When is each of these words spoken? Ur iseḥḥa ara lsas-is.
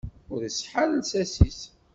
Ur 0.33 0.41
iseḥḥa 0.43 0.77
ara 0.83 0.99
lsas-is. 1.01 1.59